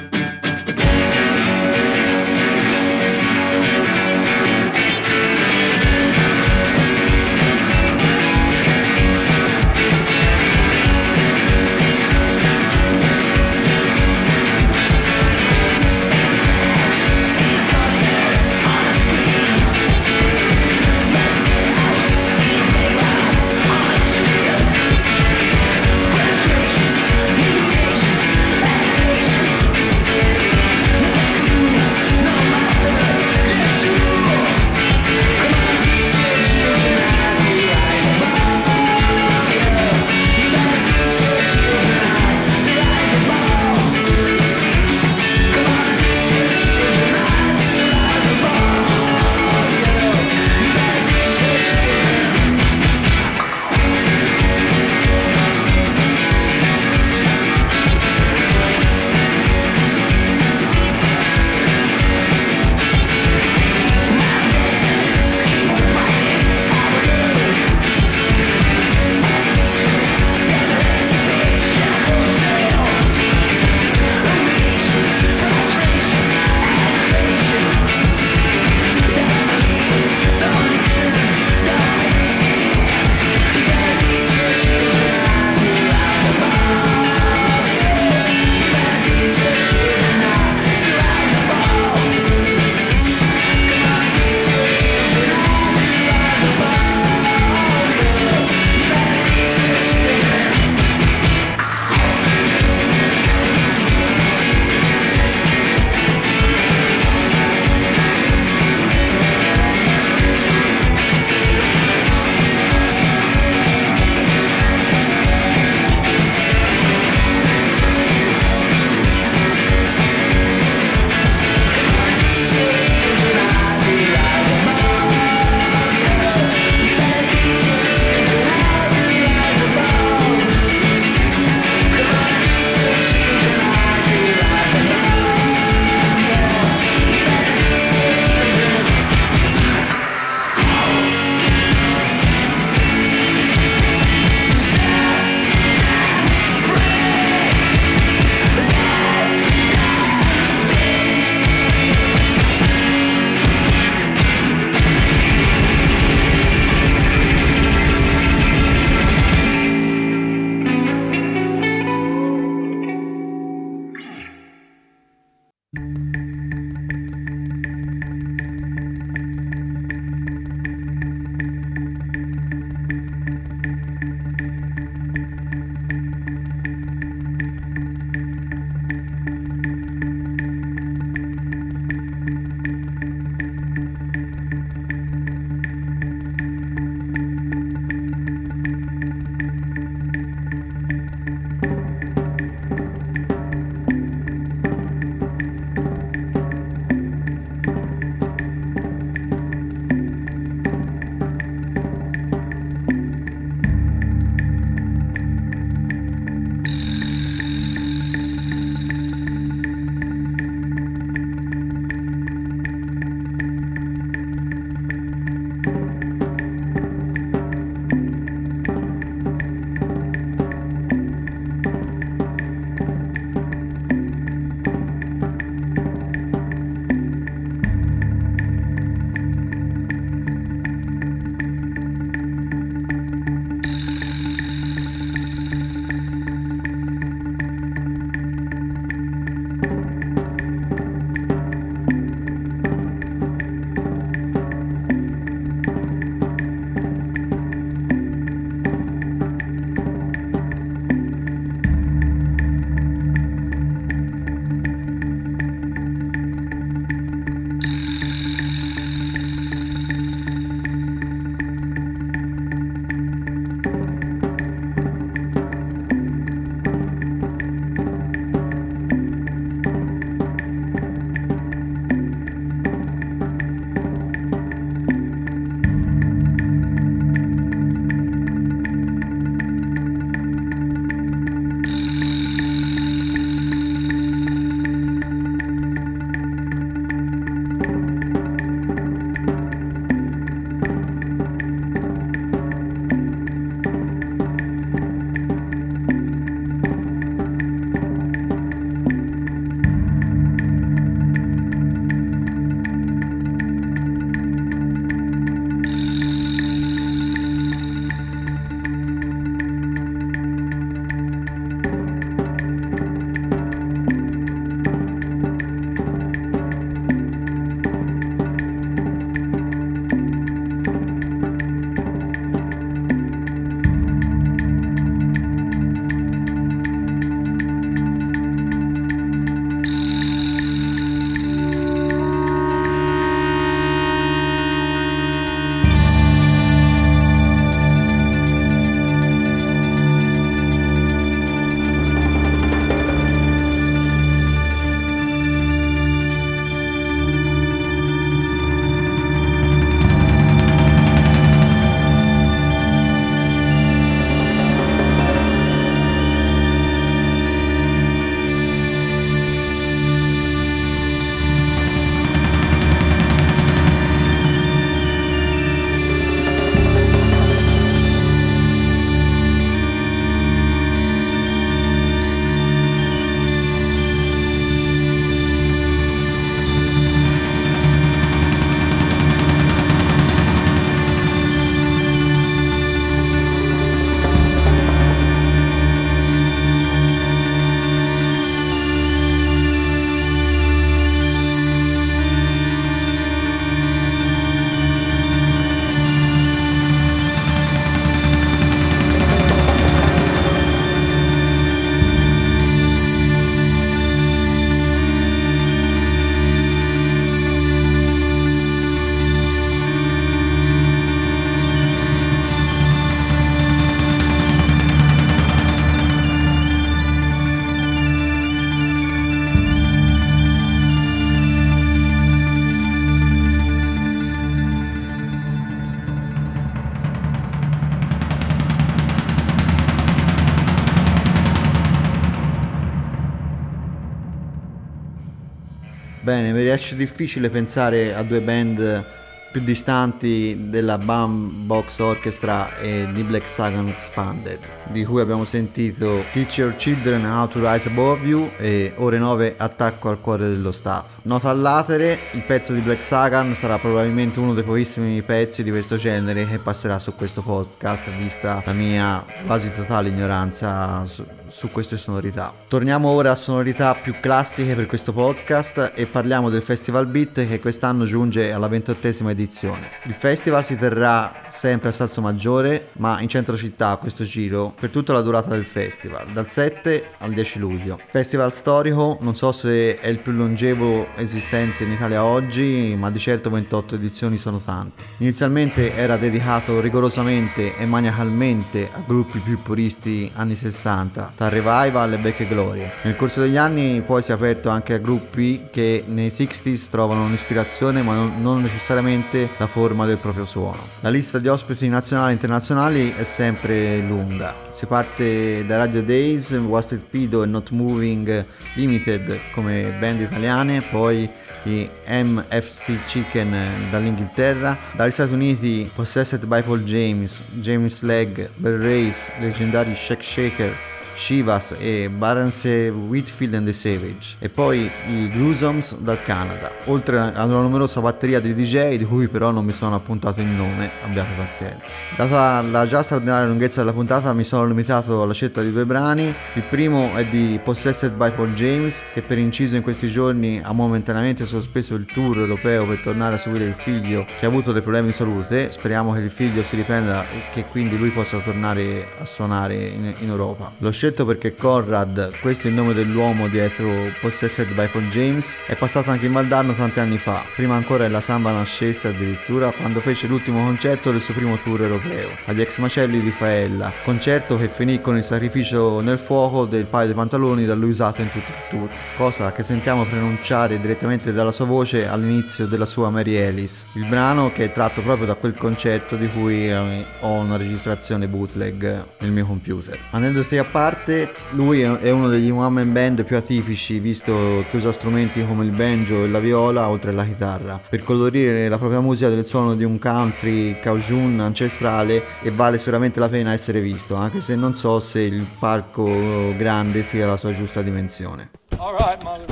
Bene, 436.08 436.32
mi 436.32 436.42
riesce 436.42 436.78
difficile 436.78 437.30
pensare 437.30 437.94
a 437.94 438.02
due 438.02 438.22
band 438.22 438.86
più 439.30 439.42
distanti 439.42 440.48
della 440.48 440.78
Bam 440.78 441.46
Box 441.46 441.80
Orchestra 441.80 442.58
e 442.60 442.88
di 442.94 443.04
Black 443.04 443.28
Sagan 443.28 443.68
Expanded, 443.68 444.40
di 444.72 444.86
cui 444.86 445.02
abbiamo 445.02 445.26
sentito 445.26 446.06
Teach 446.14 446.38
Your 446.38 446.56
Children 446.56 447.04
How 447.04 447.28
to 447.28 447.40
Rise 447.46 447.68
Above 447.68 448.08
You 448.08 448.32
e 448.38 448.72
Ore 448.78 448.98
9 448.98 449.36
Attacco 449.36 449.90
al 449.90 450.00
cuore 450.00 450.30
dello 450.30 450.54
Stato. 450.54 450.92
Nota 451.02 451.30
all'atere, 451.30 452.00
il 452.14 452.24
pezzo 452.24 452.54
di 452.54 452.62
Black 452.62 452.82
Sagan 452.82 453.36
sarà 453.36 453.60
probabilmente 453.60 454.20
uno 454.20 454.34
dei 454.34 454.46
pochissimi 454.46 455.02
pezzi 455.02 455.44
di 455.44 455.50
questo 455.50 455.76
genere 455.76 456.26
che 456.26 456.40
passerà 456.40 456.80
su 456.80 456.96
questo 456.96 457.22
podcast, 457.22 457.92
vista 457.98 458.42
la 458.46 458.54
mia 458.54 459.06
quasi 459.26 459.54
totale 459.54 459.90
ignoranza 459.90 460.86
su 461.30 461.52
queste 461.52 461.78
sonorità. 461.78 462.34
Torniamo 462.48 462.90
ora 462.90 463.12
a 463.12 463.16
sonorità 463.16 463.76
più 463.76 463.96
classiche 464.00 464.56
per 464.56 464.66
questo 464.66 464.94
podcast 464.94 465.72
e 465.76 465.86
parliamo 465.86 466.30
del 466.30 466.42
Festival 466.42 466.88
Beat 466.88 467.28
che 467.28 467.40
quest'anno 467.40 467.86
giunge 467.86 468.32
alla 468.32 468.48
ventottesima 468.48 469.12
edizione. 469.12 469.70
Il 469.84 469.94
festival 469.94 470.46
si 470.46 470.58
terrà 470.58 471.24
sempre 471.30 471.70
a 471.70 471.72
Salso 471.72 472.02
Maggiore, 472.02 472.70
ma 472.74 473.00
in 473.02 473.08
centro 473.08 473.36
città 473.36 473.76
questo 473.78 474.04
giro 474.04 474.54
per 474.60 474.70
tutta 474.70 474.94
la 474.94 475.02
durata 475.02 475.30
del 475.30 475.46
festival, 475.46 476.08
dal 476.12 476.30
7 476.30 476.92
al 477.00 477.14
10 477.14 477.40
luglio. 477.40 477.80
Festival 477.90 478.34
storico, 478.34 478.98
non 479.02 479.16
so 479.16 479.32
se 479.32 479.80
è 479.80 479.88
il 479.88 480.00
più 480.00 480.12
longevo 480.12 480.88
esistente 480.96 481.64
in 481.64 481.72
Italia 481.72 482.04
oggi, 482.04 482.76
ma 482.78 482.92
di 482.92 483.00
certo 483.00 483.30
28 483.30 483.76
edizioni 483.76 484.18
sono 484.18 484.38
tante. 484.38 484.84
Inizialmente 484.98 485.76
era 485.76 485.98
dedicato 485.98 486.60
rigorosamente 486.60 487.56
e 487.56 487.66
maniacalmente 487.66 488.70
a 488.72 488.82
gruppi 488.86 489.20
più 489.20 489.42
puristi 489.42 490.12
anni 490.16 490.36
60, 490.36 491.14
tra 491.18 491.30
revival 491.30 491.94
e 491.94 491.98
vecchie 491.98 492.28
glorie. 492.28 492.72
Nel 492.84 492.96
corso 492.96 493.22
degli 493.22 493.38
anni 493.38 493.82
poi 493.82 494.04
si 494.04 494.12
è 494.12 494.14
aperto 494.14 494.50
anche 494.50 494.76
a 494.76 494.78
gruppi 494.78 495.48
che 495.50 495.84
nei 495.88 496.10
60s 496.10 496.70
trovano 496.70 497.06
un'ispirazione 497.06 497.82
ma 497.82 497.96
non, 497.96 498.22
non 498.22 498.42
necessariamente 498.44 499.32
la 499.38 499.48
forma 499.48 499.88
del 499.88 499.98
proprio 499.98 500.26
suono. 500.26 500.68
La 500.82 500.90
lista 500.90 501.18
di 501.18 501.28
ospiti 501.28 501.68
nazionali 501.68 502.12
e 502.12 502.14
internazionali 502.14 502.94
è 502.94 503.04
sempre 503.04 503.80
lunga. 503.80 504.36
Si 504.52 504.68
parte 504.68 505.44
da 505.44 505.58
Radio 505.58 505.82
Days, 505.82 506.32
Wasted 506.34 506.84
Pido 506.88 507.24
e 507.24 507.26
Not 507.26 507.50
Moving 507.50 508.24
Limited 508.54 509.20
come 509.32 509.76
band 509.80 510.02
italiane, 510.02 510.62
poi 510.62 511.10
i 511.44 511.68
MFC 511.88 512.86
Chicken 512.86 513.70
dall'Inghilterra, 513.72 514.56
dagli 514.76 514.92
Stati 514.92 515.14
Uniti 515.14 515.72
Possessed 515.74 516.26
by 516.26 516.44
Paul 516.44 516.64
James, 516.64 517.24
James 517.32 517.82
Legg, 517.82 518.28
Bell 518.36 518.62
Race, 518.62 519.12
leggendari 519.20 519.74
Shake 519.76 520.04
Shaker, 520.04 520.76
Shivas 520.98 521.56
e 521.60 521.90
Barence 521.90 522.70
Whitfield 522.70 523.36
and 523.36 523.46
the 523.46 523.54
Savage 523.54 524.16
e 524.18 524.30
poi 524.30 524.70
i 524.88 525.10
Gruesomes 525.10 525.78
dal 525.78 526.02
Canada, 526.02 526.52
oltre 526.66 526.98
a 526.98 527.24
una 527.24 527.42
numerosa 527.42 527.80
batteria 527.82 528.20
di 528.20 528.34
DJ 528.34 528.78
di 528.78 528.84
cui 528.84 529.08
però 529.08 529.30
non 529.30 529.46
mi 529.46 529.54
sono 529.54 529.76
appuntato 529.76 530.22
il 530.22 530.28
nome, 530.28 530.72
abbiate 530.84 531.14
pazienza. 531.16 531.74
Data 531.96 532.42
la 532.42 532.66
già 532.66 532.82
straordinaria 532.82 533.28
lunghezza 533.28 533.60
della 533.60 533.74
puntata 533.74 534.12
mi 534.14 534.24
sono 534.24 534.46
limitato 534.48 535.04
alla 535.04 535.14
scelta 535.14 535.42
di 535.42 535.52
due 535.52 535.66
brani, 535.66 536.14
il 536.34 536.44
primo 536.50 536.96
è 536.96 537.06
di 537.06 537.40
Possessed 537.44 537.94
by 537.94 538.12
Paul 538.12 538.34
James 538.34 538.84
che 538.94 539.04
per 539.04 539.20
inciso 539.20 539.56
in 539.56 539.62
questi 539.62 539.88
giorni 539.90 540.42
ha 540.44 540.52
momentaneamente 540.52 541.28
sospeso 541.28 541.76
il 541.76 541.86
tour 541.86 542.18
europeo 542.18 542.66
per 542.66 542.80
tornare 542.82 543.16
a 543.16 543.18
seguire 543.20 543.46
il 543.46 543.56
figlio 543.56 544.06
che 544.20 544.26
ha 544.26 544.30
avuto 544.30 544.52
dei 544.52 544.62
problemi 544.62 544.88
di 544.88 544.94
salute, 544.94 545.52
speriamo 545.52 545.94
che 545.94 546.00
il 546.00 546.10
figlio 546.10 546.44
si 546.44 546.56
riprenda 546.56 547.04
e 547.04 547.22
che 547.32 547.46
quindi 547.46 547.78
lui 547.78 547.90
possa 547.92 548.18
tornare 548.18 548.88
a 549.00 549.06
suonare 549.06 549.56
in, 549.56 549.94
in 550.00 550.10
Europa. 550.10 550.52
Lo 550.58 550.72
scelto 550.72 550.86
perché 550.94 551.36
Conrad, 551.36 552.20
questo 552.22 552.48
è 552.48 552.50
il 552.50 552.56
nome 552.56 552.74
dell'uomo 552.74 553.28
dietro 553.28 553.70
Possessed 554.00 554.54
by 554.54 554.68
Paul 554.68 554.88
James, 554.90 555.36
è 555.46 555.56
passato 555.56 555.90
anche 555.92 556.06
in 556.06 556.14
Valdarno 556.14 556.54
tanti 556.54 556.80
anni 556.80 556.98
fa, 556.98 557.24
prima 557.36 557.56
ancora 557.56 557.86
che 557.86 557.92
la 557.92 558.02
samba 558.02 558.32
nascesse 558.32 558.88
addirittura 558.88 559.52
quando 559.52 559.80
fece 559.82 560.08
l'ultimo 560.08 560.44
concerto 560.44 560.92
del 560.92 561.02
suo 561.02 561.14
primo 561.14 561.38
tour 561.38 561.62
europeo, 561.62 562.10
agli 562.26 562.42
ex 562.42 562.60
macelli 562.60 563.02
di 563.02 563.12
Faella, 563.12 563.74
concerto 563.84 564.38
che 564.38 564.48
finì 564.48 564.80
con 564.80 564.96
il 564.96 565.04
sacrificio 565.04 565.82
nel 565.82 566.00
fuoco 566.00 566.46
del 566.46 566.66
paio 566.66 566.88
di 566.88 566.94
pantaloni 566.94 567.46
da 567.46 567.54
lui 567.54 567.70
usato 567.70 568.02
in 568.02 568.10
tutto 568.10 568.32
il 568.32 568.50
tour, 568.50 568.70
cosa 568.96 569.32
che 569.32 569.44
sentiamo 569.44 569.86
pronunciare 569.86 570.60
direttamente 570.60 571.12
dalla 571.12 571.32
sua 571.32 571.46
voce 571.46 571.88
all'inizio 571.88 572.46
della 572.46 572.66
sua 572.66 572.90
Mary 572.90 573.16
Ellis, 573.16 573.66
il 573.74 573.86
brano 573.86 574.32
che 574.32 574.46
è 574.46 574.52
tratto 574.52 574.82
proprio 574.82 575.06
da 575.06 575.16
quel 575.16 575.36
concerto 575.36 575.96
di 575.96 576.08
cui 576.08 576.50
eh, 576.50 576.86
ho 577.02 577.12
una 577.12 577.38
registrazione 577.38 578.08
bootleg 578.08 578.86
nel 579.00 579.12
mio 579.12 579.26
computer. 579.26 579.78
Aneddoti 579.92 580.38
a 580.38 580.44
parte, 580.44 580.77
parte 580.78 581.14
lui 581.32 581.62
è 581.62 581.90
uno 581.90 582.08
degli 582.08 582.30
one 582.30 582.64
band 582.66 583.04
più 583.04 583.18
atipici 583.18 583.80
visto 583.80 584.46
che 584.50 584.58
usa 584.58 584.72
strumenti 584.72 585.26
come 585.26 585.44
il 585.44 585.52
banjo 585.52 586.04
e 586.04 586.08
la 586.08 586.20
viola 586.20 586.70
oltre 586.70 586.92
alla 586.92 587.04
chitarra 587.04 587.60
per 587.70 587.84
colorire 587.84 588.48
la 588.48 588.58
propria 588.58 588.80
musica 588.80 589.10
del 589.10 589.26
suono 589.26 589.56
di 589.56 589.64
un 589.64 589.80
country 589.80 590.60
cajun 590.60 591.20
ancestrale 591.20 592.04
e 592.22 592.32
vale 592.32 592.60
sicuramente 592.60 593.00
la 593.00 593.10
pena 593.10 593.34
essere 593.34 593.60
visto 593.60 593.96
anche 593.96 594.22
se 594.22 594.36
non 594.36 594.56
so 594.56 594.80
se 594.80 595.02
il 595.02 595.26
palco 595.40 596.36
grande 596.38 596.84
sia 596.84 597.08
la 597.08 597.18
sua 597.18 597.34
giusta 597.34 597.62
dimensione. 597.62 598.30
Alright 598.58 599.02
mother. 599.04 599.26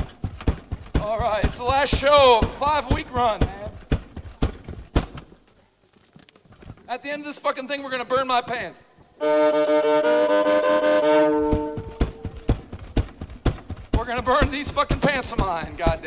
Alright, 1.00 1.44
it's 1.44 1.56
the 1.56 1.62
last 1.62 1.94
show 1.94 2.40
of 2.42 2.50
five 2.58 2.86
week 2.92 3.06
run. 3.12 3.38
At 6.88 7.02
the 7.02 7.10
end 7.10 7.20
of 7.20 7.26
this 7.26 7.38
fucking 7.38 7.68
thing 7.68 7.82
we're 7.82 7.90
gonna 7.90 8.04
burn 8.04 8.26
my 8.26 8.42
pants. 8.42 8.80
We're 14.06 14.14
gonna 14.14 14.22
burn 14.22 14.52
these 14.52 14.70
fucking 14.70 15.00
pants 15.00 15.32
of 15.32 15.38
mine, 15.38 15.74
God 15.76 16.00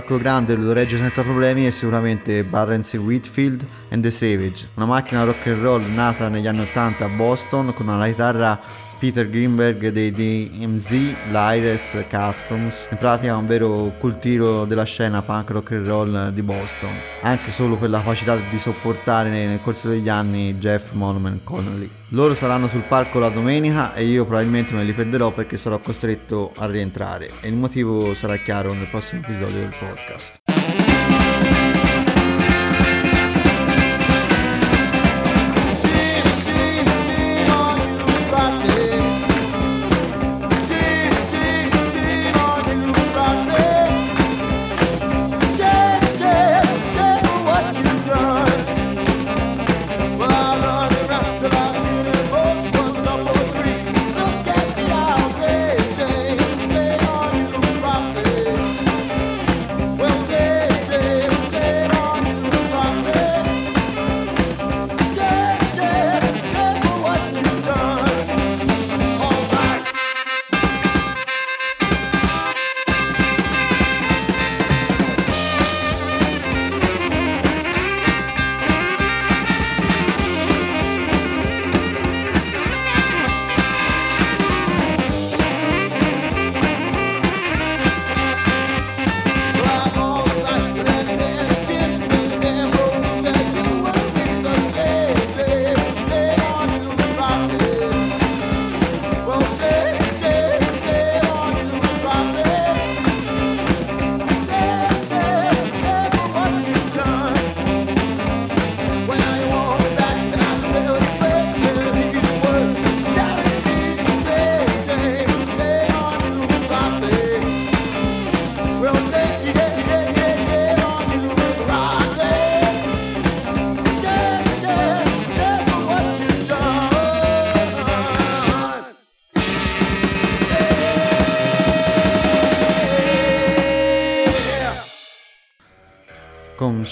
Palco 0.00 0.16
grande 0.16 0.56
lo 0.56 0.72
regge 0.72 0.96
senza 0.96 1.22
problemi 1.22 1.66
è 1.66 1.70
sicuramente 1.70 2.42
Barrens 2.42 2.94
Whitfield 2.94 3.66
and 3.90 4.02
the 4.02 4.10
Savage, 4.10 4.68
una 4.76 4.86
macchina 4.86 5.24
rock 5.24 5.46
and 5.48 5.60
roll 5.60 5.82
nata 5.92 6.28
negli 6.28 6.46
anni 6.46 6.60
80 6.60 7.04
a 7.04 7.08
Boston 7.10 7.74
con 7.74 7.86
una 7.86 8.06
chitarra 8.06 8.58
Peter 9.00 9.30
Greenberg 9.30 9.88
dei 9.88 10.12
DMZ 10.12 10.90
Lyres 11.30 12.04
Customs, 12.10 12.86
in 12.90 12.98
pratica 12.98 13.34
un 13.34 13.46
vero 13.46 13.94
cultiro 13.98 14.66
della 14.66 14.84
scena 14.84 15.22
punk 15.22 15.50
rock 15.52 15.72
and 15.72 15.86
roll 15.86 16.28
di 16.28 16.42
Boston, 16.42 16.90
anche 17.22 17.50
solo 17.50 17.78
per 17.78 17.88
la 17.88 18.00
capacità 18.00 18.36
di 18.36 18.58
sopportare 18.58 19.30
nel 19.30 19.58
corso 19.62 19.88
deggi 19.88 20.10
anni 20.10 20.54
Jeff 20.56 20.92
Monument 20.92 21.42
Connolly. 21.42 21.90
Loro 22.08 22.34
saranno 22.34 22.68
sul 22.68 22.82
palco 22.82 23.18
la 23.18 23.30
domenica 23.30 23.94
e 23.94 24.04
io 24.04 24.26
probabilmente 24.26 24.74
me 24.74 24.84
li 24.84 24.92
perderò 24.92 25.32
perché 25.32 25.56
sarò 25.56 25.78
costretto 25.78 26.52
a 26.56 26.66
rientrare 26.66 27.30
e 27.40 27.48
il 27.48 27.54
motivo 27.54 28.12
sarà 28.12 28.36
chiaro 28.36 28.74
nel 28.74 28.88
prossimo 28.88 29.22
episodio 29.22 29.60
del 29.60 29.74
podcast. 29.78 30.39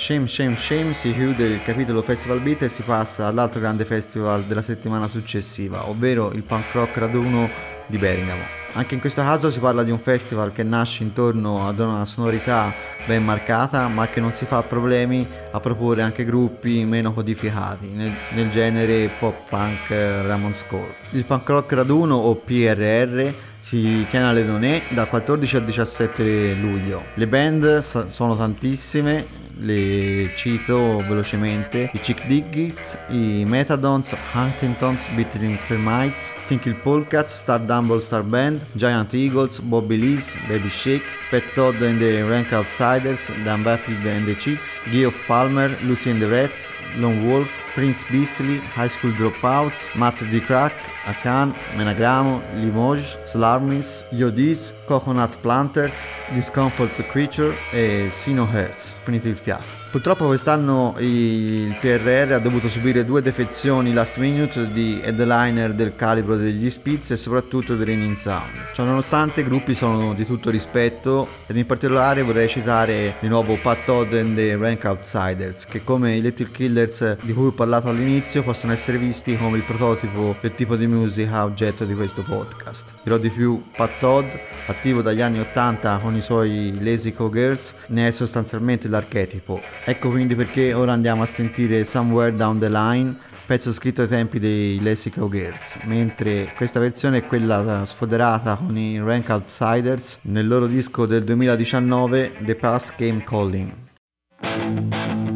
Shame 0.09 0.27
Shame 0.27 0.57
Shame 0.57 0.95
si 0.95 1.13
chiude 1.13 1.45
il 1.45 1.63
capitolo 1.63 2.01
Festival 2.01 2.41
Beat 2.41 2.63
e 2.63 2.71
si 2.71 2.81
passa 2.81 3.27
all'altro 3.27 3.61
grande 3.61 3.85
festival 3.85 4.45
della 4.45 4.63
settimana 4.63 5.07
successiva, 5.07 5.87
ovvero 5.91 6.33
il 6.33 6.45
Punk 6.45 6.73
Rock 6.73 6.97
Raduno 6.97 7.51
di 7.87 7.99
Bergamo. 7.99 8.41
Anche 8.73 8.95
in 8.95 9.01
questo 9.01 9.21
caso 9.21 9.51
si 9.51 9.61
parla 9.61 9.83
di 9.83 9.91
un 9.91 9.99
festival 9.99 10.53
che 10.53 10.63
nasce 10.63 11.03
intorno 11.03 11.67
ad 11.67 11.81
una 11.81 12.07
sonorità 12.07 12.73
ben 13.05 13.23
marcata, 13.23 13.87
ma 13.89 14.09
che 14.09 14.21
non 14.21 14.33
si 14.33 14.47
fa 14.47 14.63
problemi 14.63 15.29
a 15.51 15.61
proporre 15.61 16.01
anche 16.01 16.25
gruppi 16.25 16.87
meno 16.87 17.13
codificati 17.13 17.89
nel, 17.89 18.13
nel 18.33 18.49
genere 18.49 19.11
pop 19.19 19.47
punk 19.47 19.91
Ramones 19.91 20.65
Core. 20.67 20.95
Il 21.11 21.27
Punk 21.27 21.47
Rock 21.51 21.71
Raduno 21.75 22.15
o 22.15 22.35
PRR 22.35 23.31
si 23.61 24.07
tiene 24.09 24.25
alle 24.25 24.47
Donè 24.47 24.85
dal 24.89 25.07
14 25.11 25.57
al 25.57 25.65
17 25.65 26.55
luglio. 26.55 27.05
Le 27.13 27.27
band 27.27 27.81
sono 27.81 28.37
tantissime, 28.37 29.48
le 29.61 30.31
cito 30.35 31.03
velocemente, 31.07 31.91
i 31.93 32.01
Chick 32.03 32.27
Diggit, 32.27 32.99
i 33.09 33.45
Metadons, 33.45 34.15
Huntingtons, 34.33 35.09
Bittering 35.15 35.59
Termites, 35.67 36.33
Stinky 36.39 36.73
Polecats, 36.73 37.37
Star 37.37 37.61
Dumble 37.61 38.01
Star 38.01 38.23
Band, 38.23 38.65
Giant 38.73 39.13
Eagles, 39.13 39.61
Bobby 39.61 39.97
Lees, 39.97 40.37
Baby 40.47 40.69
Shakes, 40.69 41.23
Pet 41.31 41.45
Todd 41.55 41.83
and 41.83 42.01
the 42.01 42.23
Rank 42.23 42.53
Outsiders, 42.53 43.31
Dan 43.45 43.63
Vapid 43.63 44.05
and 44.07 44.27
the 44.27 44.35
Cheats, 44.35 44.79
Geoff 44.91 45.19
Palmer, 45.27 45.69
Lucy 45.83 46.11
and 46.11 46.21
the 46.21 46.29
Rats, 46.29 46.73
Lone 46.97 47.27
Wolf, 47.27 47.59
Prince 47.75 48.05
Beastly, 48.11 48.59
High 48.59 48.89
School 48.89 49.13
Dropouts, 49.13 49.95
Matt 49.95 50.19
D. 50.31 50.41
Crack, 50.41 50.73
Akan, 51.09 51.55
Menagramo, 51.77 52.43
Limoges, 52.57 53.17
Slarmis, 53.25 54.05
Yodiz, 54.13 54.75
Coconut 54.87 55.39
Planters, 55.41 56.07
Discomfort 56.35 57.03
Creature 57.09 57.57
e 57.73 58.09
Sino 58.11 58.47
Hertz. 58.53 58.95
Finito 59.05 59.29
il 59.29 59.37
fiato. 59.37 59.88
Purtroppo 59.91 60.27
quest'anno 60.27 60.95
il 60.99 61.75
PRR 61.81 62.33
ha 62.33 62.39
dovuto 62.39 62.69
subire 62.69 63.07
due 63.07 63.23
defezioni 63.23 63.95
last 63.95 64.19
minute 64.19 64.71
di 64.71 65.01
headliner 65.03 65.73
del 65.73 65.97
calibro 65.97 66.37
degli 66.37 66.69
Spitz 66.69 67.13
e 67.13 67.17
soprattutto 67.17 67.75
di 67.75 67.85
Raining 67.85 68.15
Sound. 68.15 68.73
Ciononostante 68.75 69.41
i 69.41 69.45
gruppi 69.45 69.73
sono 69.73 70.13
di 70.13 70.27
tutto 70.27 70.51
rispetto 70.51 71.27
ed 71.47 71.57
in 71.57 71.65
particolare 71.65 72.23
vorrei 72.23 72.49
citare 72.49 73.17
di 73.19 73.29
nuovo 73.29 73.57
Pat 73.57 73.85
Todd 73.85 74.13
and 74.13 74.37
the 74.37 74.57
Rank 74.57 74.85
Outsiders 74.85 75.65
che 75.65 75.83
come 75.83 76.17
i 76.17 76.21
Little 76.21 76.51
Killers 76.51 77.17
di 77.23 77.33
cui 77.33 77.47
ho 77.47 77.53
parlato 77.53 77.89
all'inizio 77.89 78.43
possono 78.43 78.75
essere 78.75 78.99
visti 78.99 79.39
come 79.39 79.57
il 79.57 79.63
prototipo 79.63 80.37
del 80.39 80.55
tipo 80.55 80.77
di 80.77 80.87
musica 80.87 81.45
oggetto 81.45 81.87
di 81.87 81.95
questo 81.95 82.23
podcast. 82.23 82.93
Dirò 83.03 83.17
di 83.17 83.31
più, 83.31 83.65
Pat 83.75 83.99
Todd, 83.99 84.27
attivo 84.67 85.01
dagli 85.01 85.23
anni 85.23 85.41
80 85.41 86.01
con 86.03 86.15
i 86.15 86.21
suoi 86.21 86.77
Lazy 86.83 87.15
Girls, 87.17 87.73
ne 87.89 88.09
è 88.09 88.11
sostanzialmente 88.11 88.87
l'archetipo 88.87 89.78
Ecco 89.85 90.11
quindi 90.11 90.35
perché 90.35 90.75
ora 90.75 90.93
andiamo 90.93 91.23
a 91.23 91.27
sentire 91.27 91.85
Somewhere 91.85 92.37
Down 92.37 92.59
the 92.59 92.69
Line, 92.69 93.17
pezzo 93.47 93.73
scritto 93.73 94.03
ai 94.03 94.09
tempi 94.09 94.39
dei 94.39 94.81
Lessico 94.81 95.29
Girls, 95.29 95.79
mentre 95.85 96.53
questa 96.55 96.79
versione 96.79 97.19
è 97.19 97.27
quella 97.27 97.85
sfoderata 97.87 98.57
con 98.57 98.77
i 98.77 98.99
Rank 98.99 99.29
Outsiders 99.31 100.19
nel 100.23 100.47
loro 100.47 100.67
disco 100.67 101.07
del 101.07 101.25
2019 101.25 102.35
The 102.45 102.57
Past 102.57 102.95
Came 102.97 103.25
Calling. 103.25 105.28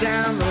down 0.00 0.38
the 0.38 0.45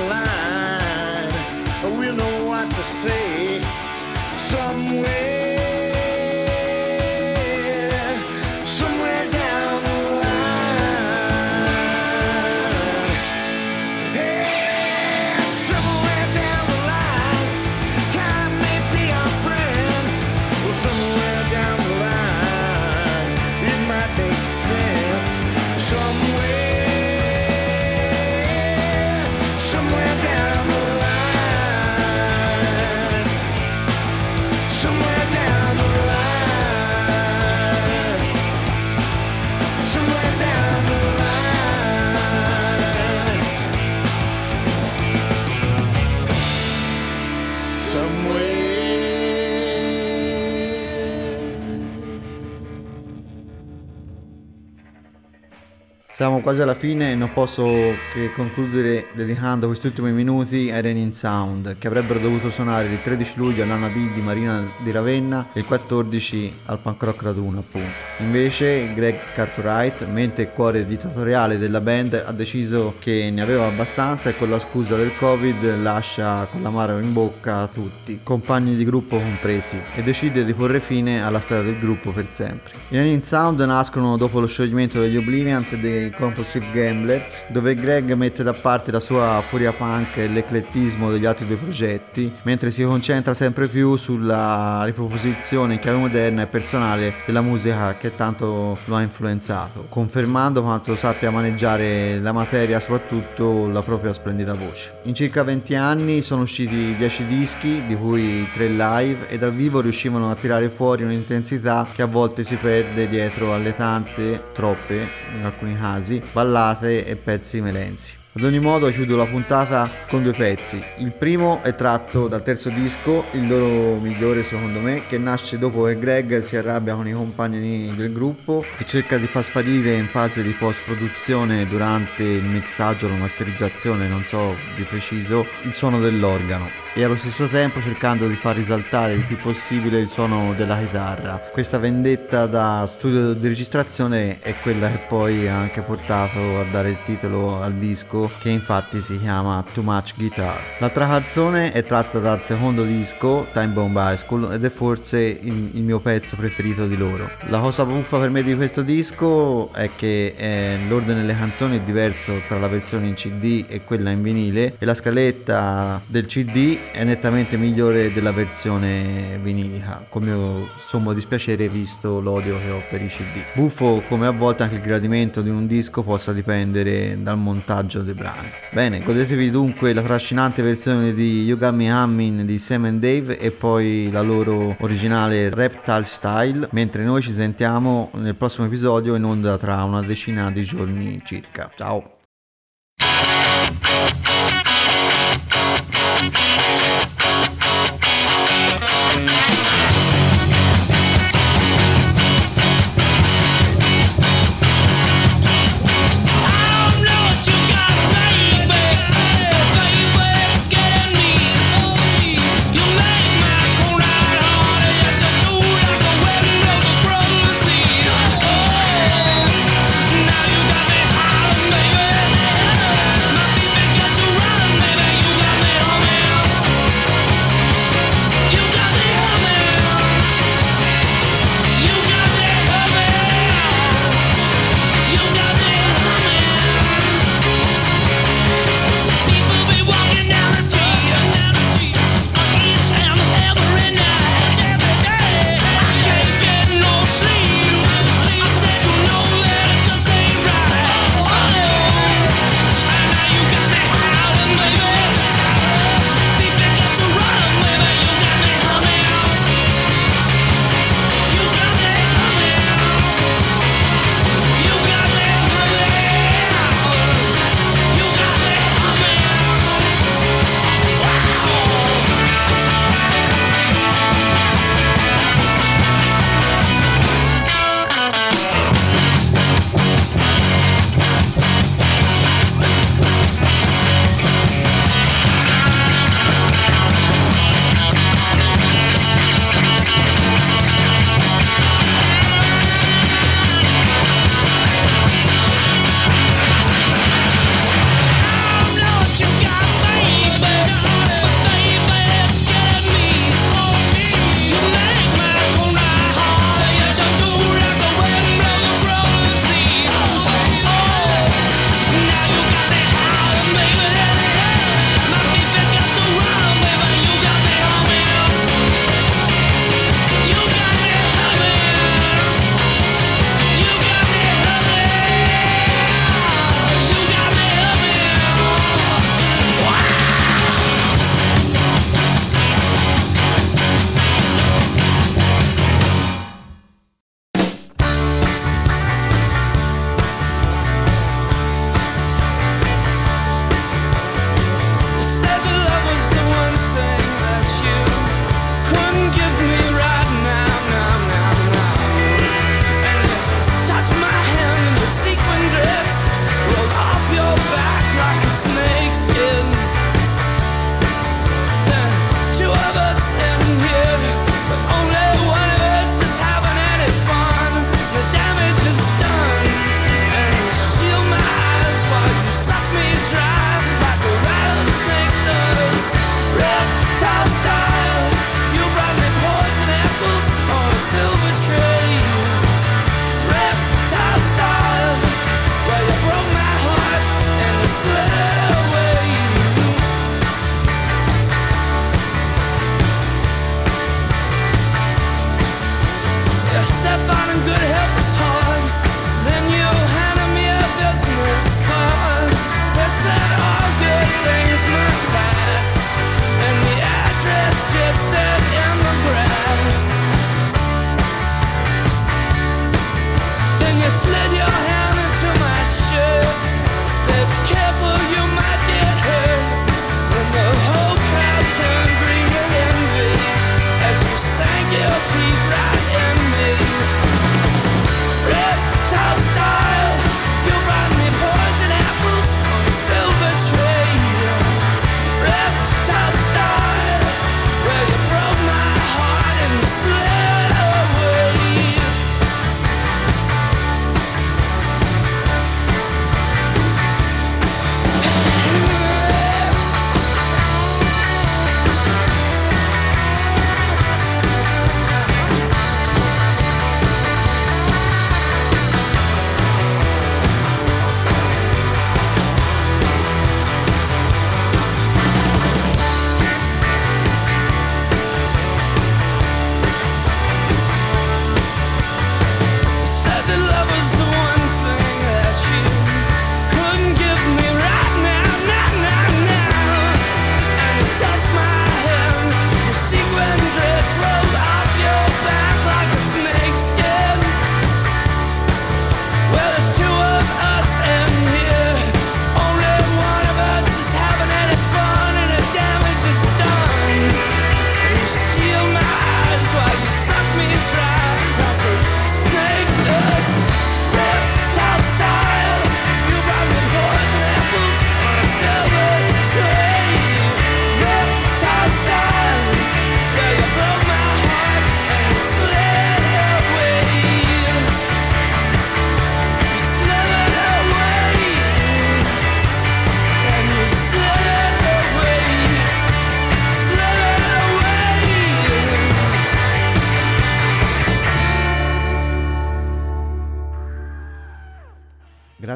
Siamo 56.15 56.39
quasi 56.39 56.61
alla 56.61 56.75
fine 56.75 57.11
e 57.11 57.15
non 57.15 57.33
posso 57.33 57.65
che 58.13 58.31
concludere 58.33 59.07
dedicando 59.11 59.67
questi 59.67 59.87
ultimi 59.87 60.13
minuti 60.13 60.71
ai 60.71 60.81
Raining 60.81 61.11
Sound 61.11 61.75
che 61.77 61.87
avrebbero 61.87 62.19
dovuto 62.19 62.49
suonare 62.49 62.87
il 62.87 63.01
13 63.01 63.33
luglio 63.35 63.63
all'Anna 63.63 63.89
B 63.89 64.13
di 64.13 64.21
Marina 64.21 64.65
di 64.81 64.91
Ravenna 64.91 65.47
e 65.51 65.59
il 65.59 65.65
14 65.65 66.59
al 66.67 66.79
Punk 66.79 67.03
Rock 67.03 67.21
Raduno 67.21 67.59
appunto. 67.59 67.91
Invece 68.19 68.93
Greg 68.93 69.33
Cartwright, 69.33 70.05
mente 70.05 70.43
e 70.43 70.51
cuore 70.53 70.85
dittatoriale 70.85 71.57
della 71.57 71.81
band, 71.81 72.23
ha 72.25 72.31
deciso 72.31 72.93
che 72.99 73.29
ne 73.29 73.41
aveva 73.41 73.65
abbastanza 73.65 74.29
e 74.29 74.37
con 74.37 74.49
la 74.49 74.59
scusa 74.61 74.95
del 74.95 75.11
covid 75.17 75.81
lascia 75.81 76.45
con 76.45 76.61
l'amaro 76.61 76.97
in 76.97 77.11
bocca 77.11 77.57
a 77.57 77.67
tutti, 77.67 78.21
compagni 78.23 78.77
di 78.77 78.85
gruppo 78.85 79.17
compresi, 79.17 79.81
e 79.93 80.01
decide 80.01 80.45
di 80.45 80.53
porre 80.53 80.79
fine 80.79 81.21
alla 81.21 81.41
storia 81.41 81.63
del 81.63 81.77
gruppo 81.77 82.13
per 82.13 82.31
sempre. 82.31 82.71
I 82.87 82.95
Raining 82.95 83.21
Sound 83.21 83.59
nascono 83.59 84.15
dopo 84.15 84.39
lo 84.39 84.47
scioglimento 84.47 85.01
degli 85.01 85.17
Oblivions 85.17 85.73
e 85.73 85.77
dei 85.77 86.03
Compulsive 86.11 86.71
Gamblers, 86.71 87.43
dove 87.47 87.75
Greg 87.75 88.13
mette 88.13 88.43
da 88.43 88.53
parte 88.53 88.91
la 88.91 88.99
sua 88.99 89.43
furia 89.47 89.71
punk 89.71 90.17
e 90.17 90.27
l'eclettismo 90.27 91.11
degli 91.11 91.25
altri 91.25 91.47
due 91.47 91.57
progetti, 91.57 92.31
mentre 92.43 92.71
si 92.71 92.83
concentra 92.83 93.33
sempre 93.33 93.67
più 93.67 93.95
sulla 93.95 94.83
riproposizione 94.85 95.75
in 95.75 95.79
chiave 95.79 95.97
moderna 95.97 96.43
e 96.43 96.47
personale 96.47 97.13
della 97.25 97.41
musica 97.41 97.95
che 97.97 98.15
tanto 98.15 98.77
lo 98.85 98.95
ha 98.95 99.01
influenzato, 99.01 99.85
confermando 99.89 100.61
quanto 100.61 100.95
sappia 100.95 101.31
maneggiare 101.31 102.19
la 102.19 102.31
materia, 102.31 102.79
soprattutto 102.79 103.67
la 103.67 103.81
propria 103.81 104.13
splendida 104.13 104.53
voce. 104.53 104.99
In 105.03 105.13
circa 105.13 105.43
20 105.43 105.75
anni 105.75 106.21
sono 106.21 106.43
usciti 106.43 106.95
10 106.95 107.25
dischi, 107.25 107.85
di 107.85 107.95
cui 107.95 108.47
3 108.53 108.67
live, 108.67 109.27
e 109.27 109.37
dal 109.37 109.53
vivo 109.53 109.81
riuscivano 109.81 110.29
a 110.29 110.35
tirare 110.35 110.69
fuori 110.69 111.03
un'intensità 111.03 111.87
che 111.93 112.01
a 112.01 112.07
volte 112.07 112.43
si 112.43 112.55
perde 112.55 113.07
dietro 113.07 113.53
alle 113.53 113.75
tante, 113.75 114.45
troppe, 114.53 115.07
in 115.35 115.45
alcuni 115.45 115.77
casi, 115.77 115.94
casi, 115.95 116.21
ballate 116.31 117.05
e 117.05 117.15
pezzi 117.15 117.61
melenzi. 117.61 118.15
Ad 118.37 118.43
ogni 118.43 118.59
modo 118.59 118.91
chiudo 118.91 119.15
la 119.15 119.25
puntata 119.25 119.89
con 120.09 120.21
due 120.21 120.33
pezzi. 120.33 120.83
Il 120.97 121.13
primo 121.13 121.63
è 121.63 121.73
tratto 121.73 122.27
dal 122.27 122.43
terzo 122.43 122.69
disco, 122.69 123.23
il 123.31 123.47
loro 123.47 123.95
migliore 123.95 124.43
secondo 124.43 124.81
me, 124.81 125.07
che 125.07 125.17
nasce 125.17 125.57
dopo 125.57 125.83
che 125.83 125.97
Greg 125.97 126.41
si 126.41 126.57
arrabbia 126.57 126.95
con 126.95 127.07
i 127.07 127.13
compagni 127.13 127.93
del 127.95 128.11
gruppo 128.11 128.65
e 128.77 128.85
cerca 128.85 129.17
di 129.17 129.27
far 129.27 129.45
sparire 129.45 129.93
in 129.93 130.07
fase 130.07 130.43
di 130.43 130.51
post 130.51 130.83
produzione 130.83 131.65
durante 131.65 132.23
il 132.23 132.43
mixaggio 132.43 133.07
la 133.07 133.15
masterizzazione, 133.15 134.09
non 134.09 134.25
so 134.25 134.53
di 134.75 134.83
preciso, 134.83 135.45
il 135.63 135.73
suono 135.73 136.01
dell'organo 136.01 136.84
e 136.97 137.03
allo 137.03 137.17
stesso 137.17 137.49
tempo 137.49 137.81
cercando 137.81 138.25
di 138.25 138.35
far 138.35 138.55
risaltare 138.55 139.11
il 139.15 139.25
più 139.25 139.37
possibile 139.37 139.99
il 139.99 140.07
suono 140.07 140.53
della 140.55 140.77
chitarra. 140.77 141.41
Questa 141.51 141.77
vendetta 141.77 142.45
da 142.45 142.87
studio 142.89 143.33
di 143.33 143.49
registrazione 143.49 144.39
è 144.39 144.55
quella 144.61 144.89
che 144.89 144.99
poi 145.05 145.45
ha 145.49 145.57
anche 145.57 145.81
portato 145.81 146.39
a 146.57 146.63
dare 146.63 146.91
il 146.91 146.97
titolo 147.03 147.61
al 147.61 147.73
disco 147.73 148.31
che 148.39 148.47
infatti 148.47 149.01
si 149.01 149.19
chiama 149.19 149.61
Too 149.73 149.83
Much 149.83 150.13
Guitar. 150.15 150.57
L'altra 150.79 151.05
canzone 151.05 151.73
è 151.73 151.83
tratta 151.83 152.19
dal 152.19 152.45
secondo 152.45 152.83
disco, 152.83 153.45
Time 153.51 153.73
Bomb 153.73 153.97
High 153.97 154.15
School, 154.15 154.53
ed 154.53 154.63
è 154.63 154.69
forse 154.69 155.19
il, 155.19 155.71
il 155.73 155.83
mio 155.83 155.99
pezzo 155.99 156.37
preferito 156.37 156.87
di 156.87 156.95
loro. 156.95 157.29
La 157.47 157.59
cosa 157.59 157.83
buffa 157.83 158.19
per 158.19 158.29
me 158.29 158.41
di 158.41 158.55
questo 158.55 158.83
disco 158.83 159.69
è 159.73 159.89
che 159.97 160.33
eh, 160.37 160.79
l'ordine 160.87 161.15
delle 161.15 161.37
canzoni 161.37 161.77
è 161.77 161.81
diverso 161.81 162.41
tra 162.47 162.57
la 162.57 162.69
versione 162.69 163.07
in 163.07 163.15
CD 163.15 163.65
e 163.67 163.83
quella 163.83 164.11
in 164.11 164.21
vinile 164.21 164.75
e 164.79 164.85
la 164.85 164.95
scaletta 164.95 166.01
del 166.07 166.25
CD 166.25 166.83
è 166.91 167.03
nettamente 167.03 167.57
migliore 167.57 168.11
della 168.11 168.31
versione 168.31 169.39
vinilica, 169.41 170.05
con 170.09 170.23
mio 170.23 170.67
sommo 170.77 171.13
dispiacere 171.13 171.69
visto 171.69 172.19
l'odio 172.19 172.57
che 172.59 172.69
ho 172.69 172.83
per 172.89 173.01
i 173.01 173.07
CD. 173.07 173.43
Buffo 173.53 174.03
come 174.07 174.27
a 174.27 174.31
volte 174.31 174.63
anche 174.63 174.75
il 174.75 174.81
gradimento 174.81 175.41
di 175.41 175.49
un 175.49 175.67
disco 175.67 176.03
possa 176.03 176.33
dipendere 176.33 177.21
dal 177.21 177.37
montaggio 177.37 178.01
dei 178.01 178.13
brani. 178.13 178.49
Bene, 178.71 179.01
godetevi 179.01 179.51
dunque 179.51 179.93
la 179.93 180.01
trascinante 180.01 180.61
versione 180.61 181.13
di 181.13 181.55
Me 181.73 181.91
Humming 181.91 182.41
di 182.41 182.57
Sam 182.57 182.85
and 182.85 182.99
Dave 182.99 183.39
e 183.39 183.51
poi 183.51 184.09
la 184.11 184.21
loro 184.21 184.75
originale 184.79 185.49
Reptile 185.49 186.05
Style, 186.05 186.67
mentre 186.71 187.03
noi 187.03 187.21
ci 187.21 187.31
sentiamo 187.31 188.11
nel 188.15 188.35
prossimo 188.35 188.65
episodio 188.65 189.15
in 189.15 189.23
onda 189.23 189.57
tra 189.57 189.83
una 189.83 190.01
decina 190.01 190.51
di 190.51 190.63
giorni 190.63 191.21
circa. 191.23 191.71
Ciao! 191.75 192.14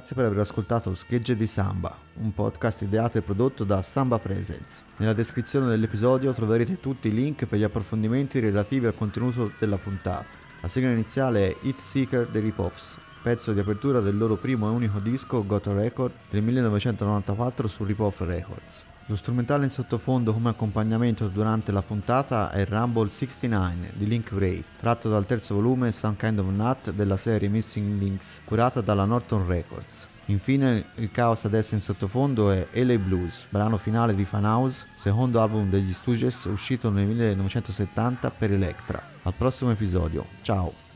Grazie 0.09 0.25
per 0.25 0.33
aver 0.33 0.49
ascoltato 0.49 0.93
Schegge 0.95 1.35
di 1.35 1.45
Samba, 1.45 1.95
un 2.15 2.33
podcast 2.33 2.81
ideato 2.81 3.19
e 3.19 3.21
prodotto 3.21 3.63
da 3.63 3.83
Samba 3.83 4.17
Presence. 4.17 4.81
Nella 4.97 5.13
descrizione 5.13 5.67
dell'episodio 5.67 6.33
troverete 6.33 6.79
tutti 6.79 7.09
i 7.09 7.13
link 7.13 7.45
per 7.45 7.59
gli 7.59 7.63
approfondimenti 7.63 8.39
relativi 8.39 8.87
al 8.87 8.95
contenuto 8.95 9.51
della 9.59 9.77
puntata. 9.77 10.25
La 10.61 10.67
sigla 10.67 10.89
iniziale 10.89 11.49
è 11.49 11.55
Hit 11.61 11.77
Seeker 11.77 12.25
dei 12.25 12.41
Ripoffs, 12.41 12.97
pezzo 13.21 13.53
di 13.53 13.59
apertura 13.59 13.99
del 13.99 14.17
loro 14.17 14.35
primo 14.35 14.67
e 14.67 14.71
unico 14.71 14.97
disco 14.97 15.45
Got 15.45 15.67
a 15.67 15.73
Record 15.73 16.13
del 16.31 16.41
1994 16.41 17.67
su 17.67 17.83
Ripoff 17.83 18.21
Records. 18.21 18.88
Lo 19.09 19.15
strumentale 19.15 19.63
in 19.63 19.71
sottofondo 19.71 20.33
come 20.33 20.49
accompagnamento 20.49 21.27
durante 21.29 21.71
la 21.71 21.81
puntata 21.81 22.51
è 22.51 22.63
Rumble 22.63 23.09
69 23.09 23.93
di 23.95 24.05
Link 24.05 24.31
Ray, 24.37 24.63
tratto 24.77 25.09
dal 25.09 25.25
terzo 25.25 25.55
volume 25.55 25.91
Some 25.91 26.15
Kind 26.15 26.37
of 26.37 26.45
Nut 26.49 26.91
della 26.91 27.17
serie 27.17 27.49
Missing 27.49 27.99
Links, 27.99 28.41
curata 28.45 28.81
dalla 28.81 29.05
Norton 29.05 29.47
Records. 29.47 30.07
Infine 30.25 30.85
il 30.97 31.09
caos 31.09 31.45
adesso 31.45 31.73
in 31.73 31.81
sottofondo 31.81 32.51
è 32.51 32.67
LA 32.73 32.99
Blues, 32.99 33.47
brano 33.49 33.77
finale 33.77 34.13
di 34.13 34.25
Fan 34.25 34.45
House, 34.45 34.85
secondo 34.93 35.41
album 35.41 35.71
degli 35.71 35.91
Stooges 35.91 36.43
uscito 36.43 36.91
nel 36.91 37.07
1970 37.07 38.29
per 38.29 38.53
Electra. 38.53 39.01
Al 39.23 39.33
prossimo 39.33 39.71
episodio, 39.71 40.23
ciao! 40.43 40.88